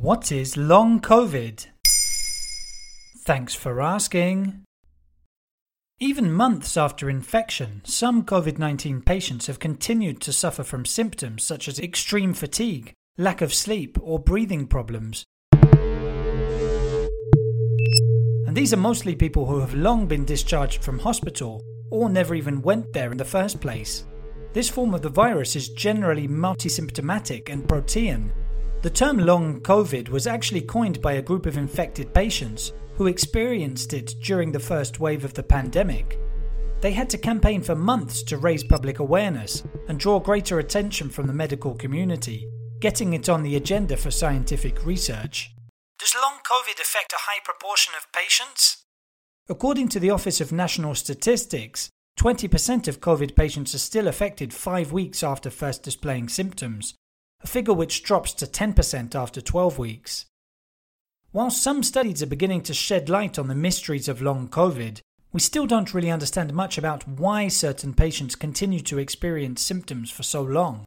[0.00, 1.66] What is long COVID?
[3.24, 4.62] Thanks for asking.
[5.98, 11.66] Even months after infection, some COVID 19 patients have continued to suffer from symptoms such
[11.66, 15.24] as extreme fatigue, lack of sleep, or breathing problems.
[18.46, 21.60] And these are mostly people who have long been discharged from hospital
[21.90, 24.04] or never even went there in the first place.
[24.52, 28.32] This form of the virus is generally multisymptomatic and protean.
[28.80, 33.92] The term long COVID was actually coined by a group of infected patients who experienced
[33.92, 36.16] it during the first wave of the pandemic.
[36.80, 41.26] They had to campaign for months to raise public awareness and draw greater attention from
[41.26, 45.52] the medical community, getting it on the agenda for scientific research.
[45.98, 48.84] Does long COVID affect a high proportion of patients?
[49.48, 54.92] According to the Office of National Statistics, 20% of COVID patients are still affected five
[54.92, 56.94] weeks after first displaying symptoms,
[57.42, 60.26] a figure which drops to 10% after 12 weeks.
[61.30, 65.00] While some studies are beginning to shed light on the mysteries of long COVID,
[65.32, 70.22] we still don't really understand much about why certain patients continue to experience symptoms for
[70.22, 70.86] so long.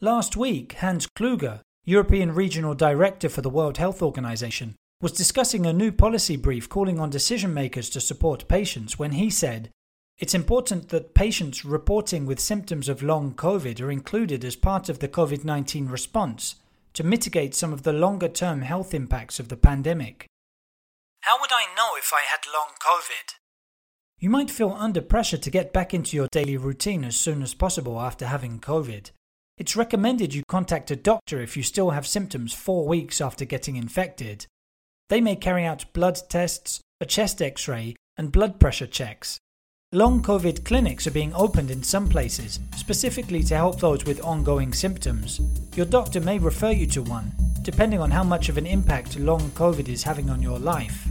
[0.00, 5.72] Last week, Hans Kluge, European Regional Director for the World Health Organization, was discussing a
[5.72, 9.70] new policy brief calling on decision makers to support patients when he said,
[10.18, 15.00] It's important that patients reporting with symptoms of long COVID are included as part of
[15.00, 16.54] the COVID 19 response
[16.94, 20.26] to mitigate some of the longer term health impacts of the pandemic.
[21.20, 23.34] How would I know if I had long COVID?
[24.18, 27.52] You might feel under pressure to get back into your daily routine as soon as
[27.52, 29.10] possible after having COVID.
[29.58, 33.76] It's recommended you contact a doctor if you still have symptoms four weeks after getting
[33.76, 34.46] infected.
[35.10, 39.38] They may carry out blood tests, a chest x ray, and blood pressure checks.
[39.92, 44.72] Long COVID clinics are being opened in some places, specifically to help those with ongoing
[44.72, 45.40] symptoms.
[45.76, 47.30] Your doctor may refer you to one,
[47.62, 51.06] depending on how much of an impact long COVID is having on your life.